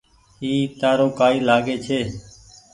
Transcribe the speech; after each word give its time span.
اي 0.41 0.51
تآرو 0.79 1.07
ڪآئي 1.19 1.37
لآگي 1.47 1.75
ڇي۔ 1.85 1.99